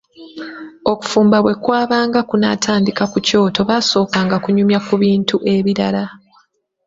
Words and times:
Okufumba 0.91 1.37
bwe 1.43 1.55
kwabanga 1.63 2.19
tekunnatandika 2.21 3.03
ku 3.11 3.17
kyoto 3.27 3.61
baasookanga 3.69 4.35
kunyumya 4.43 4.79
ku 4.87 4.93
bintu 5.03 5.35
ebirala. 5.55 6.05